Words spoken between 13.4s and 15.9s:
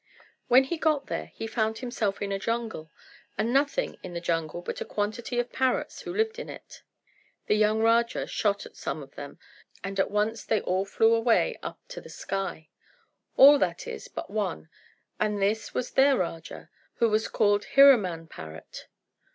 that is, but one, and this